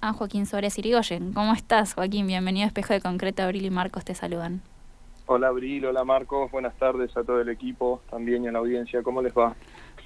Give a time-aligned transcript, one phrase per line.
[0.00, 1.34] a Joaquín Suárez Irigoyen.
[1.34, 2.26] ¿Cómo estás, Joaquín?
[2.26, 3.42] Bienvenido a Espejo de Concreto.
[3.42, 4.62] Abril y Marcos te saludan.
[5.26, 5.84] Hola, Abril.
[5.84, 6.50] Hola, Marcos.
[6.50, 9.02] Buenas tardes a todo el equipo, también y a la audiencia.
[9.02, 9.54] ¿Cómo les va?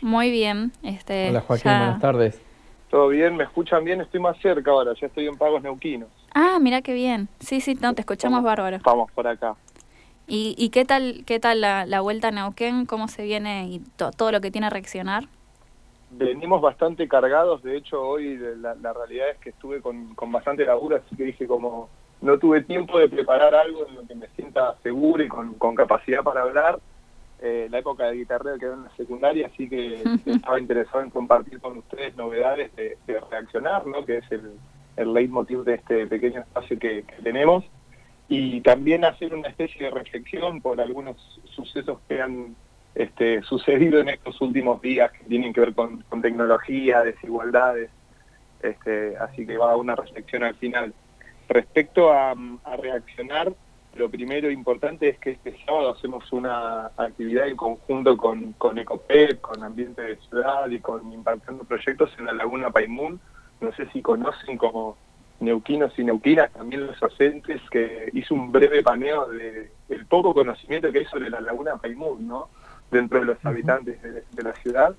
[0.01, 0.72] Muy bien.
[0.83, 1.71] Este, Hola, Joaquín.
[1.71, 2.43] Buenas tardes.
[2.91, 3.37] ¿Todo bien?
[3.37, 4.01] ¿Me escuchan bien?
[4.01, 4.95] Estoy más cerca ahora.
[5.01, 6.08] Ya estoy en Pagos Neuquinos.
[6.35, 7.29] Ah, mira qué bien.
[7.38, 8.79] Sí, sí, no, te escuchamos bárbaro.
[8.83, 9.54] Vamos por acá.
[10.26, 12.85] ¿Y, y qué tal qué tal la, vuelta a Neuquén?
[12.85, 13.79] ¿Cómo se viene y
[14.17, 15.29] todo lo que tiene a reaccionar?
[16.11, 21.16] Venimos bastante cargados, de hecho hoy la, realidad es que estuve con, bastante laburo, así
[21.16, 21.88] que dije como
[22.20, 26.23] no tuve tiempo de preparar algo en lo que me sienta seguro y con, capacidad
[26.23, 26.80] para hablar.
[27.41, 31.60] Eh, la época de guitarreo quedó en la secundaria, así que estaba interesado en compartir
[31.60, 32.96] con ustedes novedades de,
[33.30, 34.04] reaccionar, ¿no?
[34.04, 34.54] que es el,
[34.96, 37.65] el leitmotiv de este pequeño espacio que tenemos,
[38.29, 41.16] y también hacer una especie de reflexión por algunos
[41.54, 42.56] sucesos que han
[42.98, 47.91] este, sucedido en estos últimos días que tienen que ver con, tecnología, desigualdades,
[48.61, 50.93] este, así que va una reflexión al final.
[51.48, 52.34] Respecto a,
[52.83, 53.52] reaccionar,
[53.95, 58.77] lo primero importante es que este sábado hacemos una actividad en conjunto con, con
[59.40, 63.21] con Ambiente de Ciudad y con Impactando Proyectos en la Laguna Paimún.
[63.60, 64.97] No sé si conocen como
[65.39, 69.71] neuquinos y neuquinas, también los docentes, que hizo un breve paneo de
[70.09, 72.49] poco conocimiento que hay sobre la Laguna Paimún, ¿no?
[72.91, 74.94] Dentro de los habitantes de, la ciudad.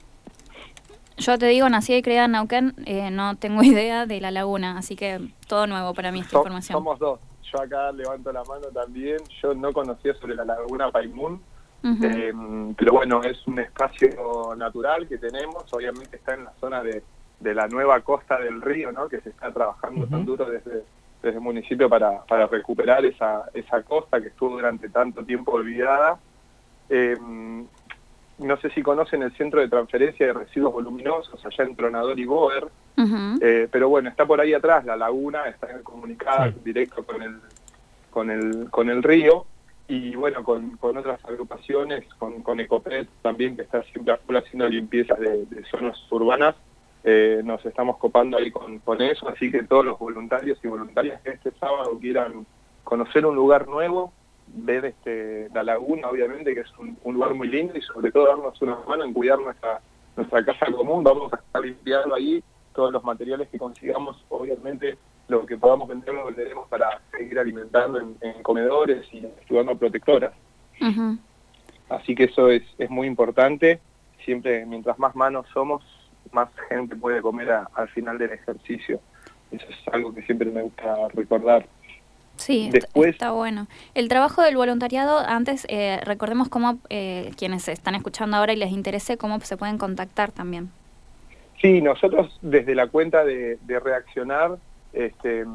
[1.18, 4.78] Yo te digo, nací y criada en Neuquén, eh, no tengo idea de la laguna,
[4.78, 6.78] así que todo nuevo para mí esta información.
[6.78, 7.20] Somos dos,
[7.52, 11.42] yo acá levanto la mano también, yo no conocía sobre la laguna Paimún,
[11.84, 12.34] eh,
[12.78, 17.04] pero bueno, es un espacio natural que tenemos, obviamente está en la zona de,
[17.42, 19.08] la nueva costa del río, ¿no?
[19.08, 20.84] que se está trabajando tan duro desde,
[21.22, 26.20] desde el municipio para, para recuperar esa, esa costa que estuvo durante tanto tiempo olvidada.
[26.90, 27.16] Eh,
[28.40, 32.26] no sé si conocen el centro de transferencia de residuos voluminosos allá en Tronador y
[32.26, 32.68] Boer,
[33.42, 37.40] eh, pero bueno, está por ahí atrás, la laguna está comunicada directo con el,
[38.10, 39.46] con, el, con el río.
[39.88, 45.16] Y bueno, con, con otras agrupaciones, con, con Ecopet también, que está siempre haciendo limpieza
[45.16, 46.56] de, zonas urbanas,
[47.04, 51.20] eh, nos estamos copando ahí con, con eso, así que todos los voluntarios y voluntarias
[51.22, 52.46] que este sábado quieran
[52.84, 54.14] conocer un lugar nuevo,
[54.54, 58.62] ver este, la laguna, obviamente, que es un, lugar muy lindo y sobre todo darnos
[58.62, 59.82] una mano en cuidar nuestra,
[60.16, 61.04] nuestra casa común.
[61.04, 62.44] Vamos a estar limpiando ahí
[62.74, 68.00] todos los materiales que consigamos, obviamente lo que podamos vender lo venderemos para seguir alimentando
[68.00, 70.34] en, comedores y estudiando protectoras.
[71.90, 73.80] Así que eso es, es muy importante.
[74.26, 75.84] Siempre, mientras más manos somos,
[76.32, 79.00] más gente puede comer al final del ejercicio.
[79.52, 81.66] Eso es algo que siempre me gusta recordar.
[82.40, 83.68] Sí, está bueno.
[83.94, 88.72] El trabajo del voluntariado, antes eh, recordemos cómo eh, quienes están escuchando ahora y les
[88.72, 90.70] interese, cómo se pueden contactar también.
[91.62, 94.58] Sí, nosotros desde la cuenta de, Reaccionar
[94.94, 95.46] este,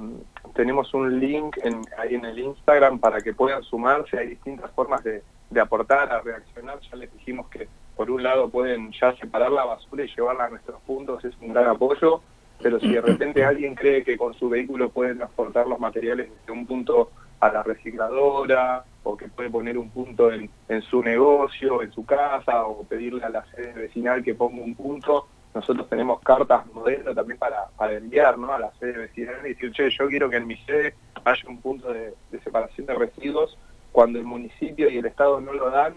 [0.54, 1.56] tenemos un link
[1.98, 4.18] ahí en el Instagram para que puedan sumarse.
[4.18, 6.78] Hay distintas formas de, de aportar a Reaccionar.
[6.80, 10.50] Ya les dijimos que por un lado pueden ya separar la basura y llevarla a
[10.50, 12.20] nuestros puntos, es un gran apoyo
[12.62, 16.52] pero si de repente alguien cree que con su vehículo puede transportar los materiales desde
[16.52, 17.10] un punto
[17.40, 20.48] a la recicladora o que puede poner un punto en,
[20.82, 25.28] su negocio, en su casa o pedirle a la sede vecinal que ponga un punto,
[25.54, 28.52] nosotros tenemos cartas modelo también para, enviar ¿no?
[28.52, 31.60] a la sede vecinal y decir, che, yo quiero que en mi sede haya un
[31.60, 33.58] punto de, separación de residuos.
[33.92, 35.94] Cuando el municipio y el Estado no lo dan,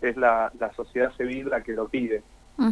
[0.00, 2.22] es la, sociedad civil la que lo pide.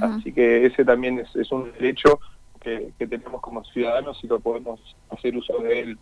[0.01, 2.21] Así que ese también es, es un derecho
[2.63, 4.81] que, tenemos como ciudadanos y lo podemos
[5.11, 5.99] hacer uso de él.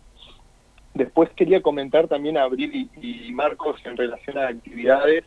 [0.93, 5.23] Después quería comentar también a Abril y, Marcos en relación a actividades.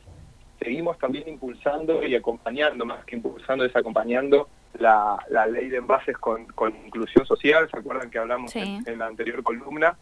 [0.60, 5.18] Seguimos también impulsando y acompañando, más que impulsando, es acompañando la,
[5.50, 6.46] ley de envases con,
[6.86, 7.68] inclusión social.
[7.70, 9.96] ¿Se acuerdan que hablamos en, la anterior columna?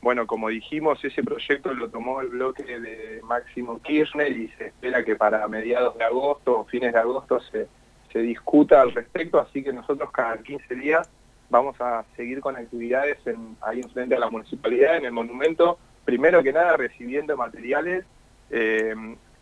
[0.00, 5.04] Bueno, como dijimos, ese proyecto lo tomó el bloque de Máximo Kirchner y se espera
[5.04, 7.68] que para mediados de agosto o fines de agosto se,
[8.12, 11.08] se discuta al respecto, así que nosotros cada 15 días
[11.50, 16.42] vamos a seguir con actividades en, ahí frente a la municipalidad, en el monumento, primero
[16.42, 18.04] que nada recibiendo materiales
[18.50, 18.94] eh,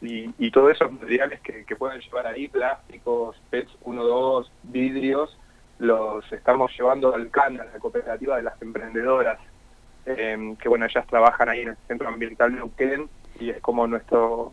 [0.03, 5.39] y, todos esos materiales que, pueden llevar ahí, plásticos, PETs 1, 2, vidrios,
[5.79, 9.39] los estamos llevando al CAN, a la cooperativa de las emprendedoras,
[10.07, 13.09] eh, que bueno, ellas trabajan ahí en el Centro Ambiental de Neuquén
[13.39, 14.53] y es como nuestro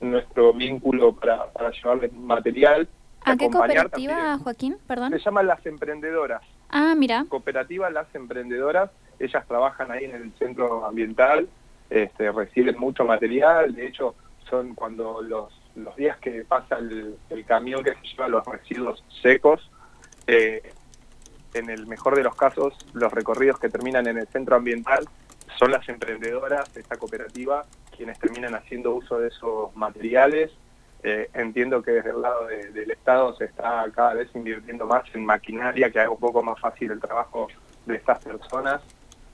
[0.00, 2.88] nuestro vínculo para, para llevarles material
[3.24, 4.76] ¿A qué cooperativa, Joaquín?
[4.86, 5.12] Perdón.
[5.12, 6.42] Se llaman Las Emprendedoras.
[6.70, 7.24] Ah, mira.
[7.28, 8.90] Cooperativa Las Emprendedoras.
[9.18, 11.48] Ellas trabajan ahí en el centro ambiental,
[11.90, 13.74] este, reciben mucho material.
[13.74, 14.14] De hecho,
[14.48, 17.16] son cuando los, los días que pasa el,
[17.46, 19.70] camión que se lleva los residuos secos,
[20.26, 20.72] eh,
[21.54, 25.04] en el mejor de los casos, los recorridos que terminan en el centro ambiental
[25.58, 27.64] son las emprendedoras de esta cooperativa
[27.96, 30.52] quienes terminan haciendo uso de esos materiales.
[31.02, 35.24] Eh, entiendo que desde el lado del Estado se está cada vez invirtiendo más en
[35.24, 37.46] maquinaria que haga un poco más fácil el trabajo
[37.86, 38.82] de estas personas,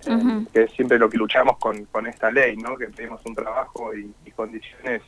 [0.07, 2.77] eh, que es siempre lo que luchamos con, con esta ley, ¿no?
[2.77, 5.01] que tenemos un trabajo y, condiciones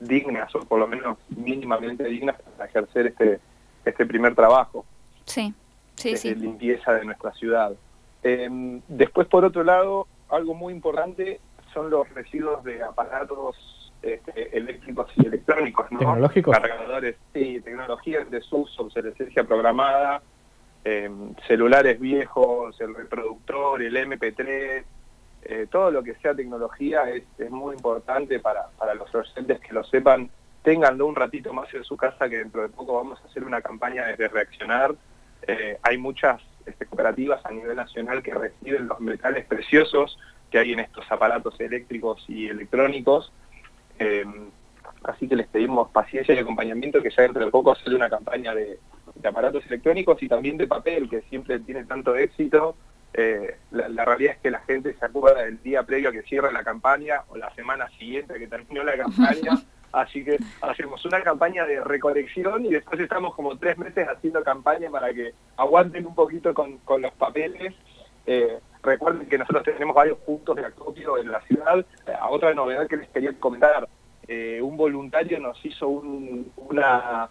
[0.00, 3.40] dignas o por lo menos mínimamente dignas para ejercer este,
[3.84, 4.84] este primer trabajo.
[5.24, 5.54] Sí,
[5.94, 7.72] sí, de limpieza de nuestra ciudad.
[8.24, 11.40] Em, después, por otro lado, algo muy importante
[11.72, 15.98] son los residuos de aparatos este, eléctricos y electrónicos, ¿no?
[16.00, 16.58] Tecnológicos.
[16.58, 20.22] Cargadores, sí, tecnologías de desuso, obsolescencia programada,
[20.84, 24.84] em, celulares viejos, el reproductor, el MP3,
[25.44, 29.84] eh, todo lo que sea tecnología es, muy importante para, para los docentes que lo
[29.84, 30.30] sepan.
[30.62, 33.60] Ténganlo un ratito más en su casa que dentro de poco vamos a hacer una
[33.60, 34.94] campaña desde Reaccionar.
[35.46, 40.18] Eh, hay muchas este, cooperativas a nivel nacional que reciben los metales preciosos
[40.50, 43.32] que hay en estos aparatos eléctricos y electrónicos.
[43.98, 44.24] Eh,
[45.04, 48.54] así que les pedimos paciencia y acompañamiento, que ya dentro de poco hacer una campaña
[48.54, 48.78] de,
[49.24, 52.76] aparatos electrónicos y también de papel, que siempre tiene tanto éxito.
[53.14, 56.50] Eh, la, realidad es que la gente se acuerda del día previo a que cierre
[56.50, 59.62] la campaña o la semana siguiente a que terminó la campaña.
[59.92, 64.90] Así que hacemos una campaña de recolección y después estamos como tres meses haciendo campaña
[64.90, 67.74] para que aguanten un poquito con, los papeles.
[68.24, 71.84] Eh, recuerden que nosotros tenemos varios puntos de acopio en la ciudad.
[72.06, 73.88] Eh, otra novedad que les quería comentar,
[74.28, 77.28] eh, un voluntario nos hizo una,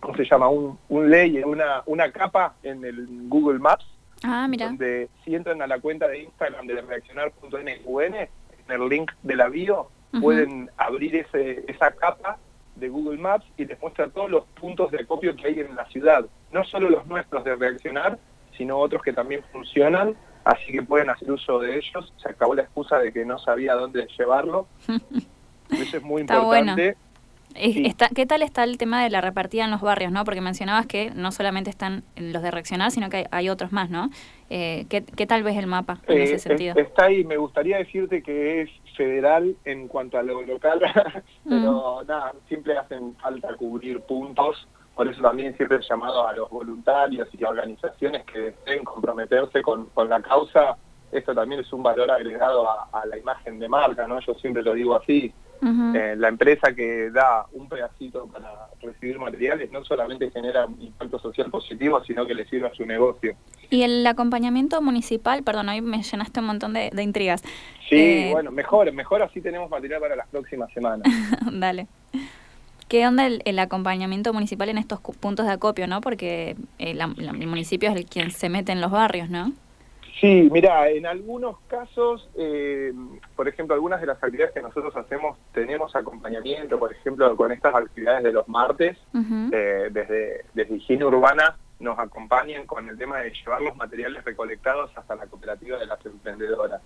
[0.00, 0.48] ¿cómo se llama?
[0.48, 3.86] Un, un ley, una, una capa en el Google Maps.
[4.22, 4.66] Ah, mira.
[4.66, 8.28] Donde si entran a la cuenta de Instagram de reaccionar.nqn, en
[8.68, 9.88] el link de la bio,
[10.20, 12.38] pueden abrir ese, esa capa
[12.76, 15.86] de Google Maps y les muestra todos los puntos de acopio que hay en la
[15.86, 16.26] ciudad.
[16.52, 18.18] No solo los nuestros de reaccionar,
[18.60, 20.14] sino otros que también funcionan,
[20.44, 22.12] así que pueden hacer uso de ellos.
[22.22, 24.66] Se acabó la excusa de que no sabía dónde llevarlo.
[25.70, 26.94] Eso es muy importante.
[27.54, 30.12] ¿Qué tal está el tema de la repartida en los barrios?
[30.12, 33.88] no Porque mencionabas que no solamente están los de reaccionar, sino que hay, otros más,
[33.88, 34.10] ¿no?
[34.50, 36.76] Eh, ¿qué, tal ves el mapa en ese eh, sentido?
[36.76, 40.80] Está ahí, me gustaría decirte que es federal en cuanto a lo local,
[41.48, 44.68] pero nada, siempre hacen falta cubrir puntos,
[45.00, 49.88] por eso también siempre he llamado a los voluntarios y organizaciones que deseen comprometerse con,
[50.06, 50.76] la causa,
[51.10, 54.20] esto también es un valor agregado a, a la imagen de marca, ¿no?
[54.20, 55.32] Yo siempre lo digo así,
[55.62, 61.18] eh, la empresa que da un pedacito para recibir materiales no solamente genera un impacto
[61.18, 63.34] social positivo, sino que le sirve a su negocio.
[63.70, 67.40] Y el acompañamiento municipal, perdón, hoy me llenaste un montón de, intrigas.
[67.88, 71.08] Sí, eh, bueno, mejor, mejor así tenemos material para las próximas semanas.
[71.50, 71.86] Dale.
[72.90, 76.00] ¿Qué onda el, acompañamiento municipal en estos puntos de acopio, no?
[76.00, 79.52] Porque eh, el municipio es el quien se mete en los barrios, ¿no?
[80.20, 82.92] Sí, mira, en algunos casos, eh,
[83.36, 87.76] por ejemplo, algunas de las actividades que nosotros hacemos, tenemos acompañamiento, por ejemplo, con estas
[87.76, 88.98] actividades de los martes,
[89.52, 94.90] eh, desde, desde Higiene Urbana nos acompañan con el tema de llevar los materiales recolectados
[94.96, 96.82] hasta la cooperativa de las emprendedoras.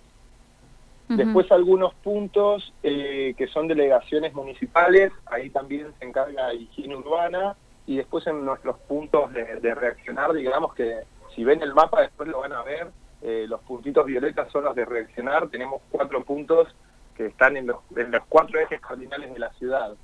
[1.07, 7.55] Después algunos puntos eh, que son delegaciones municipales, ahí también se encarga Higiene Urbana,
[7.85, 11.03] y después en nuestros puntos de reaccionar, digamos que
[11.35, 12.87] si ven el mapa después lo van a ver,
[13.21, 16.67] eh, los puntitos violetas son los de reaccionar, tenemos cuatro puntos
[17.15, 19.95] que están en los, en los cuatro ejes cardinales de la ciudad.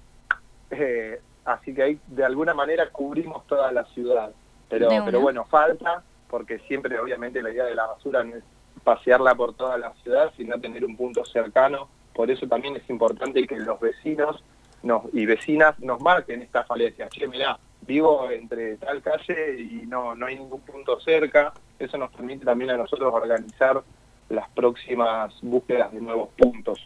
[0.71, 4.31] Eh, así que ahí de alguna manera cubrimos toda la ciudad.
[4.69, 8.43] Pero, pero bueno, falta, porque siempre obviamente la idea de la basura no es
[8.83, 11.87] pasearla por toda la ciudad, sino tener un punto cercano.
[12.13, 14.43] Por eso también es importante que los vecinos
[14.83, 17.07] nos, y vecinas nos marquen esta falencia.
[17.09, 21.53] Che, mirá, vivo entre tal calle y no, no hay ningún punto cerca.
[21.79, 23.81] Eso nos permite también a nosotros organizar
[24.29, 26.85] las próximas búsquedas de nuevos puntos.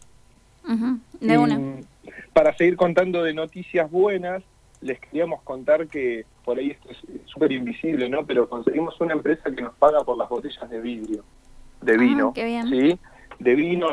[2.34, 4.44] Para seguir contando de noticias buenas,
[4.82, 8.26] les queríamos contar que por ahí esto es súper invisible, ¿no?
[8.26, 11.24] Pero conseguimos una empresa que nos paga por las botellas de vidrio,
[11.86, 13.00] de ah, vino, ¿sí?
[13.40, 13.88] de vino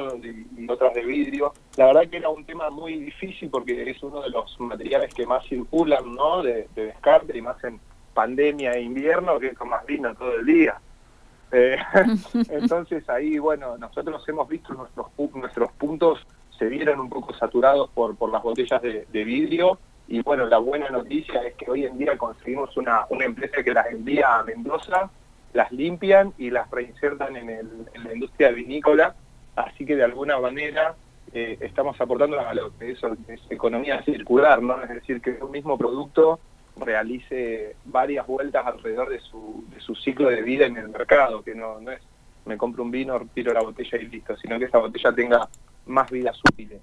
[0.56, 1.52] y otras de vidrio.
[1.76, 5.26] La verdad que era un tema muy difícil porque es uno de los materiales que
[5.26, 6.42] más circulan, ¿no?
[6.42, 7.80] De, descarte y más en
[8.14, 10.80] pandemia e invierno que con más vino todo el día.
[11.50, 11.76] Eh,
[12.50, 16.26] entonces ahí, bueno, nosotros hemos visto nuestros nuestros puntos
[16.58, 20.90] se vieron un poco saturados por, por las botellas de, vidrio y bueno, la buena
[20.90, 25.10] noticia es que hoy en día conseguimos una, una empresa que las envía a Mendoza,
[25.52, 29.14] las limpian y las reinsertan en, el, en la industria vinícola
[29.56, 30.94] Así que de alguna manera
[31.32, 33.00] eh, estamos aportando a lo que es,
[33.50, 34.82] economía circular, ¿no?
[34.82, 36.40] Es decir, que un mismo producto
[36.76, 41.54] realice varias vueltas alrededor de su, de su ciclo de vida en el mercado, que
[41.54, 42.00] no, no es
[42.44, 45.48] me compro un vino, tiro la botella y listo, sino que esa botella tenga
[45.86, 46.80] más vidas útiles.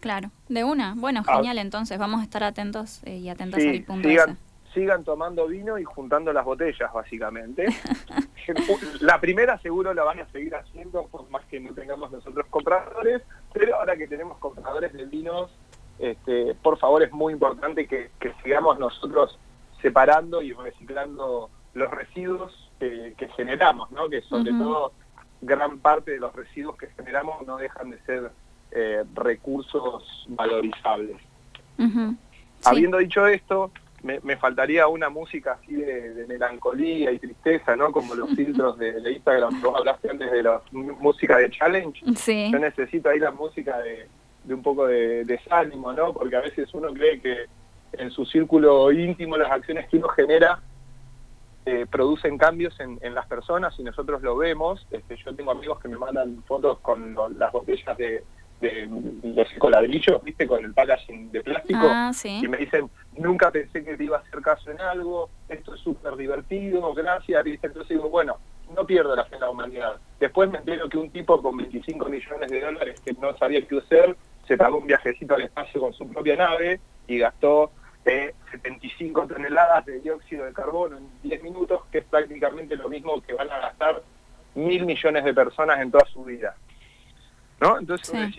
[0.00, 0.94] Claro, de una.
[0.96, 1.36] Bueno, ah.
[1.36, 4.36] genial, entonces vamos a estar atentos eh, y atentas al punto sigan,
[4.74, 7.66] sigan tomando vino y juntando las botellas, básicamente.
[9.00, 13.22] la primera seguro la van a seguir haciendo, por más que no tengamos nosotros compradores,
[13.52, 15.50] pero ahora que tenemos compradores de vinos,
[15.98, 18.10] este, por favor es muy importante que,
[18.42, 19.38] sigamos nosotros
[19.82, 24.08] separando y reciclando los residuos que, generamos, ¿no?
[24.08, 24.92] que sobre todo
[25.40, 28.30] gran parte de los residuos que generamos no dejan de ser
[28.70, 31.16] eh, recursos valorizables.
[32.64, 33.70] Habiendo dicho esto,
[34.02, 37.90] me, faltaría una música así de, melancolía y tristeza, ¿no?
[37.92, 39.60] Como los filtros de, Instagram.
[39.60, 42.02] Vos hablaste antes de la música de challenge.
[42.50, 44.08] Yo necesito ahí la música de,
[44.52, 46.12] un poco de desánimo, ¿no?
[46.12, 47.46] Porque a veces uno cree que
[47.92, 50.60] en su círculo íntimo las acciones que uno genera
[51.66, 54.86] eh, producen cambios en, las personas y nosotros lo vemos.
[54.90, 58.22] Este, yo tengo amigos que me mandan fotos con las botellas de,
[58.60, 58.88] de
[59.22, 60.46] los ecoladrillos, ¿viste?
[60.46, 61.80] Con el packaging de plástico.
[61.82, 65.74] Ah, y me dicen, nunca pensé que te iba a hacer caso en algo, esto
[65.74, 67.46] es súper divertido, gracias.
[67.46, 68.38] Y entonces digo, bueno,
[68.74, 69.96] no pierdo la fe en la humanidad.
[70.20, 73.78] Después me entero que un tipo con 25 millones de dólares que no sabía qué
[73.78, 77.70] hacer, se pagó un viajecito al espacio con su propia nave y gastó
[78.04, 83.20] eh, 75 toneladas de dióxido de carbono en 10 minutos, que es prácticamente lo mismo
[83.22, 84.02] que van a gastar
[84.54, 86.56] mil millones de personas en toda su vida.
[87.60, 87.78] ¿no?
[87.78, 88.34] Entonces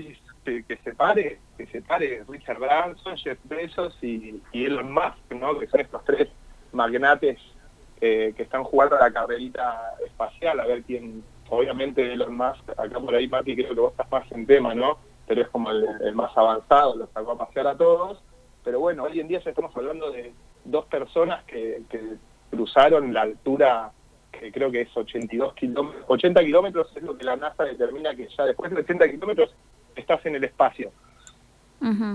[0.68, 5.58] que, se pare, que se pare Richard Branson, Jeff Bezos y, Elon Musk, ¿no?
[5.58, 6.30] Que son estos tres
[6.72, 7.40] magnates
[8.02, 13.00] eh, que están jugando a la carrerita espacial, a ver quién, obviamente Elon Musk, acá
[13.00, 14.98] por ahí Mati creo que vos estás más en tema, ¿no?
[15.28, 18.22] Pero es como el, más avanzado, lo sacó a pasear a todos,
[18.64, 20.34] pero bueno, hoy en día ya estamos hablando de
[20.66, 22.18] dos personas que, que
[22.50, 23.92] cruzaron la altura
[24.32, 28.28] que creo que es 82 kilómetros, 80 kilómetros es lo que la NASA determina que
[28.28, 29.54] ya después de 80 kilómetros
[30.00, 30.92] estás en el espacio.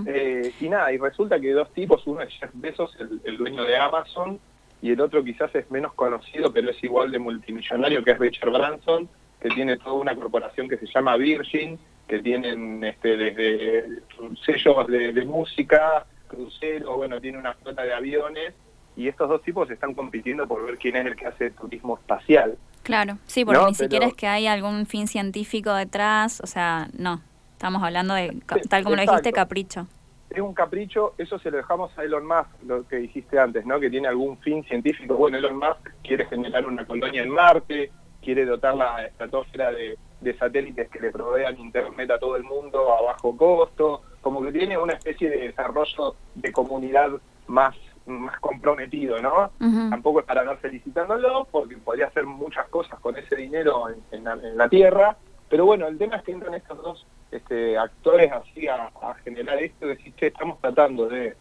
[0.05, 3.77] Eh, y nada, y resulta que dos tipos, uno es Jeff Bezos, el, dueño de
[3.77, 4.39] Amazon,
[4.81, 8.51] y el otro quizás es menos conocido, pero es igual de multimillonario, que es Richard
[8.51, 9.09] Branson,
[9.41, 14.01] que tiene toda una corporación que se llama Virgin, que tienen este, desde
[14.45, 18.53] sellos de, de música, cruceros, bueno, tiene una flota de aviones,
[18.95, 22.57] y estos dos tipos están compitiendo por ver quién es el que hace turismo espacial.
[22.83, 27.21] Claro, sí, porque ni siquiera es que hay algún fin científico detrás, o sea, no,
[27.65, 28.37] estamos hablando de,
[28.69, 29.87] tal como lo dijiste, capricho.
[30.29, 33.79] Es un capricho, eso se lo dejamos a Elon Musk, lo que dijiste antes, ¿no?
[33.79, 35.15] Que tiene algún fin científico.
[35.15, 37.91] Bueno, Elon Musk quiere generar una colonia en Marte,
[38.21, 42.93] quiere dotar la estratosfera de, de satélites que le provean internet a todo el mundo
[42.93, 47.09] a bajo costo, como que tiene una especie de desarrollo de comunidad
[47.47, 49.49] más más comprometido, ¿no?
[49.89, 54.69] Tampoco es para andar felicitándolo, porque podría hacer muchas cosas con ese dinero en, la,
[54.69, 55.17] tierra,
[55.49, 58.89] pero bueno, el tema es que entran estos dos este, actores así a,
[59.23, 61.35] generar esto, decir, che, estamos tratando de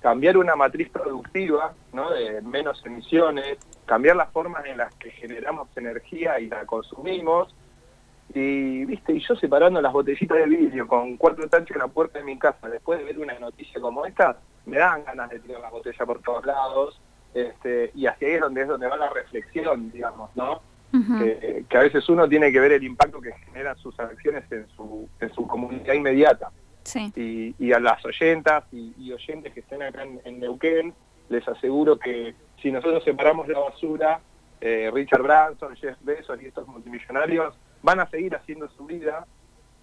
[0.00, 2.10] cambiar una matriz productiva, ¿no?
[2.10, 7.54] De menos emisiones, cambiar las formas en las que generamos energía y la consumimos,
[8.32, 12.20] y viste, y yo separando las botellitas de vidrio con cuatro tanches en la puerta
[12.20, 15.60] de mi casa, después de ver una noticia como esta, me dan ganas de tirar
[15.60, 17.00] la botella por todos lados,
[17.34, 20.62] este, y así es donde es donde va la reflexión, digamos, ¿no?
[20.90, 25.08] Que, a veces uno tiene que ver el impacto que generan sus acciones en su,
[25.20, 26.50] en su comunidad inmediata.
[26.82, 27.12] Sí.
[27.58, 30.94] Y, a las oyentas y, oyentes que estén acá en, Neuquén,
[31.28, 34.20] les aseguro que si nosotros separamos la basura,
[34.60, 39.26] eh, Richard Branson, Jeff Bezos y estos multimillonarios van a seguir haciendo su vida,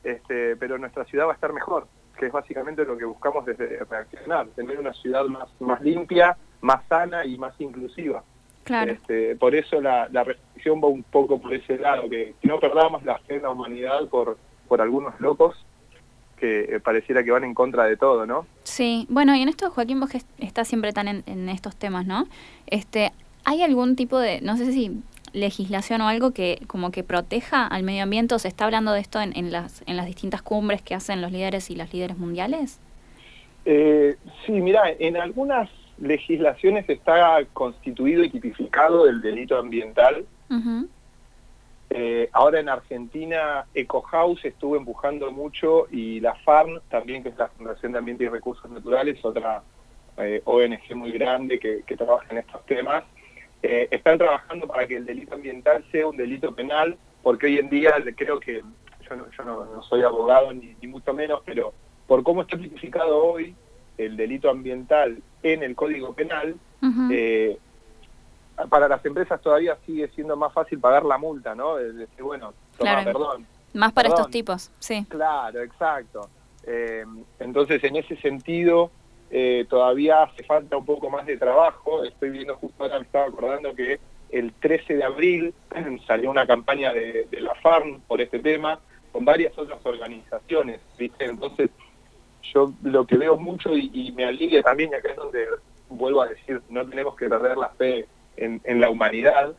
[0.03, 1.87] este, pero nuestra ciudad va a estar mejor
[2.17, 6.85] que es básicamente lo que buscamos desde reaccionar, tener una ciudad más, más limpia, más
[6.87, 8.23] sana y más inclusiva.
[8.63, 8.91] Claro.
[8.91, 10.25] Este, por eso la, la,
[10.67, 14.07] reflexión va un poco por ese lado, que, no perdamos la fe en la humanidad
[14.09, 15.55] por, por algunos locos
[16.39, 18.45] que eh, pareciera que van en contra de todo, ¿no?
[18.63, 22.27] Sí, bueno, y en esto Joaquín vos está siempre tan en, en estos temas, ¿no?
[22.67, 23.11] Este,
[23.43, 25.01] ¿Hay algún tipo de, no sé si
[25.33, 29.01] legislación o algo que como que proteja al medio ambiente o se está hablando de
[29.01, 32.79] esto en, las, en las distintas cumbres que hacen los líderes y las líderes mundiales?
[33.65, 35.69] Eh, sí, mira, en algunas
[35.99, 40.25] legislaciones está constituido y tipificado el delito ambiental.
[41.89, 47.47] Eh, ahora en Argentina EcoHouse estuvo empujando mucho y la FARM también, que es la
[47.47, 49.63] Fundación de Ambiente y Recursos Naturales, otra
[50.17, 53.03] eh, ONG muy grande que, que trabaja en estos temas,
[53.63, 57.69] eh, están trabajando para que el delito ambiental sea un delito penal, porque hoy en
[57.69, 58.61] día creo que,
[59.09, 61.73] yo no, yo no, soy abogado ni, mucho menos, pero
[62.05, 63.55] por cómo está tipificado hoy,
[63.97, 66.55] el delito ambiental en el Código Penal,
[67.11, 67.57] eh,
[68.69, 71.75] para las empresas todavía sigue siendo más fácil pagar la multa, ¿no?
[71.75, 73.45] decir, bueno, toma, perdón.
[73.73, 75.05] Más para estos tipos, sí.
[75.09, 76.29] Claro, exacto.
[76.65, 77.05] Eh,
[77.39, 78.91] entonces, en ese sentido,
[79.29, 82.03] eh, todavía hace falta un poco más de trabajo.
[82.03, 83.99] Estoy viendo justo ahora, me estaba acordando que
[84.31, 85.53] el 13 de abril
[86.07, 88.79] salió una campaña de, la FARM por este tema,
[89.11, 91.25] con varias otras organizaciones, ¿viste?
[91.25, 91.69] Entonces,
[92.53, 95.45] yo lo que veo mucho y, me alivia también, y acá es donde
[95.89, 98.07] vuelvo a decir, no tenemos que perder la fe
[98.37, 99.55] en, la humanidad,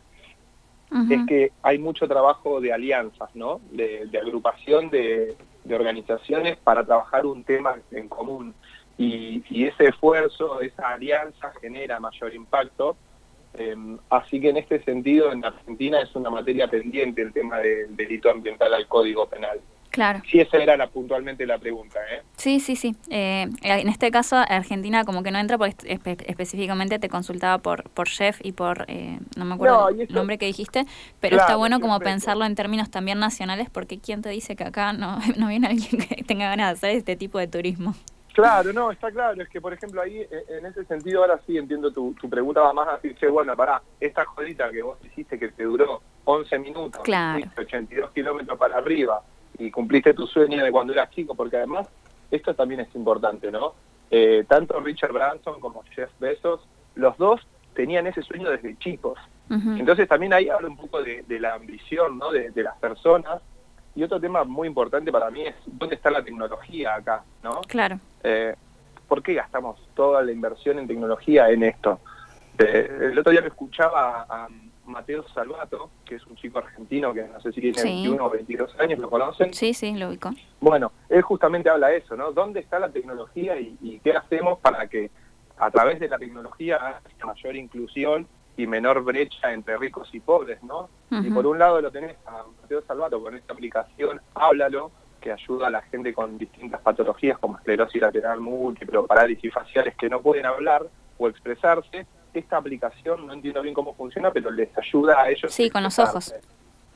[1.10, 3.60] es que hay mucho trabajo de alianzas, ¿no?
[3.70, 5.36] De, agrupación de,
[5.70, 8.54] organizaciones para trabajar un tema en común.
[8.96, 12.96] Y, y, ese esfuerzo, esa alianza genera mayor impacto
[13.54, 17.96] Em, así que en este sentido, en Argentina es una materia pendiente el tema del
[17.96, 19.60] delito ambiental al Código Penal.
[19.90, 20.20] Claro.
[20.30, 21.98] Sí, esa era la, puntualmente la pregunta.
[22.10, 22.22] ¿eh?
[22.36, 22.94] Sí, sí, sí.
[23.10, 25.74] Eh, en este caso, Argentina como que no entra porque
[26.26, 30.46] específicamente te consultaba por por chef y por, eh, no me acuerdo el nombre que
[30.46, 30.84] dijiste,
[31.20, 34.92] pero está bueno como pensarlo en términos también nacionales porque ¿quién te dice que acá
[34.92, 37.94] no, no viene alguien que tenga ganas de hacer este tipo de turismo?
[38.34, 39.42] Claro, no, está claro.
[39.42, 42.60] Es que, por ejemplo, ahí, eh, en ese sentido, ahora sí entiendo tu, tu pregunta,
[42.60, 46.00] va más a decir, che, bueno, pará, esta jodita que vos hiciste que te duró
[46.24, 47.44] 11 minutos, claro.
[47.56, 49.24] 82 kilómetros para arriba
[49.58, 51.88] y cumpliste tu sueño de cuando eras chico, porque además,
[52.30, 53.74] esto también es importante, ¿no?
[54.10, 59.18] Eh, tanto Richard Branson como Jeff Bezos, los dos tenían ese sueño desde chicos.
[59.50, 62.30] Entonces también ahí habla un poco de, la ambición, ¿no?
[62.30, 63.40] de las personas
[63.98, 67.62] y otro tema muy importante para mí es dónde está la tecnología acá, ¿no?
[67.62, 67.98] Claro.
[68.22, 68.54] Eh,
[69.08, 71.98] ¿Por qué gastamos toda la inversión en tecnología en esto?
[72.58, 74.46] Eh, el otro día me escuchaba a,
[74.88, 78.80] Mateo Salvato, que es un chico argentino que no sé si tiene 21 o 22
[78.80, 79.52] años, ¿lo conocen?
[79.54, 80.30] Sí, sí, lo ubico.
[80.60, 82.32] Bueno, él justamente habla de eso, ¿no?
[82.32, 85.10] ¿Dónde está la tecnología y, qué hacemos para que
[85.58, 88.26] a través de la tecnología haya mayor inclusión
[88.56, 90.88] y menor brecha entre ricos y pobres, ¿no?
[91.10, 94.90] Y por un lado lo tenés a Mateo Salvato con esta aplicación Háblalo,
[95.20, 99.96] que ayuda a la gente con distintas patologías como esclerosis lateral múltiple o parálisis faciales
[99.96, 100.86] que no pueden hablar
[101.18, 102.06] o expresarse.
[102.38, 105.52] Esta aplicación, no entiendo bien cómo funciona, pero les ayuda a ellos.
[105.52, 106.34] Sí, con los ojos.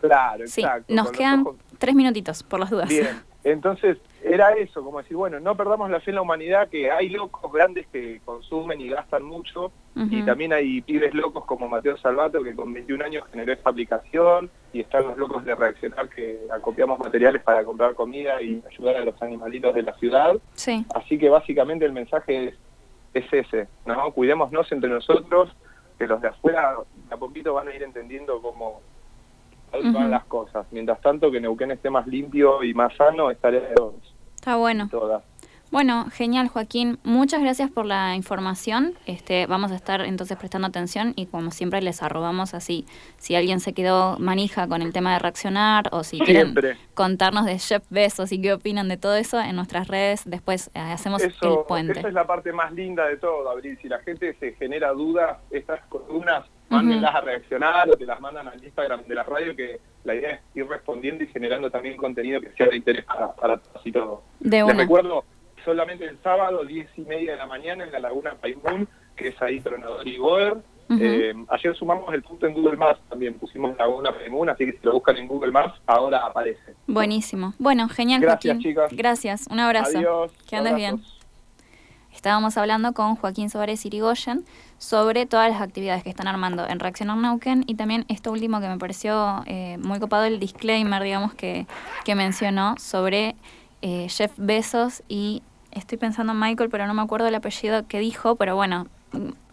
[0.00, 0.92] Claro, exacto.
[0.92, 1.44] Nos quedan
[1.78, 2.88] tres minutitos, por las dudas.
[2.88, 6.90] Bien, entonces era eso, como decir, bueno, no perdamos la fe en la humanidad, que
[6.90, 11.96] hay locos grandes que consumen y gastan mucho, y también hay pibes locos como Mateo
[11.98, 16.40] Salvato, que con 21 años generó esta aplicación, y están los locos de reaccionar que
[16.50, 20.34] acopiamos materiales para comprar comida y ayudar a los animalitos de la ciudad.
[20.54, 20.86] Sí.
[20.94, 22.54] Así que básicamente el mensaje es,
[23.14, 24.10] es ese, ¿no?
[24.12, 25.50] Cuidémonos entre nosotros,
[25.98, 26.76] que los de afuera
[27.10, 28.80] a poquito van a ir entendiendo cómo
[29.72, 30.66] van las cosas.
[30.70, 34.14] Mientras tanto, que Neuquén esté más limpio y más sano, estaré de todos.
[34.34, 34.88] Está bueno.
[35.72, 38.92] Bueno, genial Joaquín, muchas gracias por la información.
[39.06, 42.84] Este, vamos a estar entonces prestando atención y como siempre les arrobamos así,
[43.16, 46.54] si alguien se quedó manija con el tema de reaccionar o si quieren
[46.92, 50.78] contarnos de Chef Besos y qué opinan de todo eso en nuestras redes, después eh,
[50.78, 51.32] hacemos el
[51.66, 52.00] puente.
[52.00, 53.78] Esa es la parte más linda de todo, Abril.
[53.80, 58.46] Si la gente se genera dudas, estas columnas mándenlas a reaccionar o te las mandan
[58.46, 62.42] al Instagram de la radio, que la idea es ir respondiendo y generando también contenido
[62.42, 64.20] que sea de interés para, para todos y todos.
[64.38, 65.24] De Les recuerdo,
[65.64, 69.42] solamente el sábado, 10 y media de la mañana, en la Laguna Paimún, que es
[69.42, 70.56] ahí Tronador y Goer.
[71.00, 74.78] Eh, ayer sumamos el punto en Google Maps también, pusimos Laguna Paimún, así que si
[74.82, 76.74] lo buscan en Google Maps, ahora aparece.
[76.86, 77.54] Buenísimo.
[77.58, 78.70] Bueno, genial, Gracias, Joaquín.
[78.70, 78.92] chicas.
[78.94, 79.98] Gracias, un abrazo.
[79.98, 80.32] Adiós.
[80.46, 81.02] Que andes bien.
[82.12, 84.44] Estábamos hablando con Joaquín Suárez Irigoyen
[84.76, 88.68] sobre todas las actividades que están armando en Reaccionar Nauken y también esto último que
[88.68, 91.66] me pareció eh, muy copado, el disclaimer, digamos, que,
[92.04, 93.34] que mencionó sobre
[93.80, 97.98] eh, Jeff Bezos y estoy pensando en Michael, pero no me acuerdo el apellido que
[97.98, 98.86] dijo, pero bueno,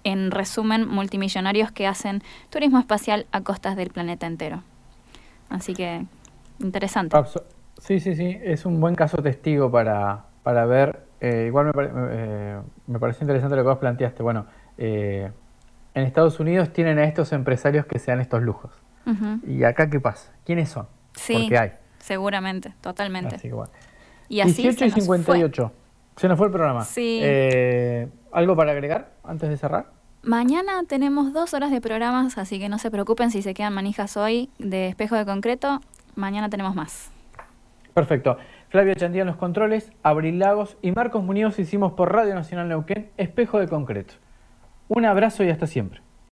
[0.03, 4.63] en resumen, multimillonarios que hacen turismo espacial a costas del planeta entero.
[5.49, 6.05] Así que,
[6.59, 7.17] interesante.
[7.79, 12.59] sí, sí, sí, es un buen caso testigo para, para ver eh, igual me, eh,
[12.87, 14.23] me, pareció interesante lo que vos planteaste.
[14.23, 14.45] Bueno,
[14.77, 15.29] eh,
[15.93, 18.71] en Estados Unidos tienen a estos empresarios que sean estos lujos.
[19.47, 20.31] ¿Y acá qué pasa?
[20.45, 20.85] ¿Quiénes son?
[21.15, 21.71] Sí, Porque hay.
[21.97, 23.37] seguramente, totalmente.
[23.37, 23.71] Así que bueno.
[24.27, 25.71] Y así 18 y 58.
[26.19, 26.83] Se nos fue el programa.
[26.83, 27.21] Sí.
[28.33, 29.85] ¿Algo para agregar antes de cerrar?
[30.21, 34.17] Mañana tenemos dos horas de programas, así que no se preocupen si se quedan manijas
[34.17, 35.79] hoy de espejo de concreto.
[36.17, 37.09] Mañana tenemos más.
[37.93, 38.37] Perfecto.
[38.67, 43.11] Flavia Chandía en los controles, Abril Lagos y Marcos Muñoz hicimos por Radio Nacional Neuquén
[43.15, 44.15] Espejo de Concreto.
[44.89, 46.01] Un abrazo y hasta siempre.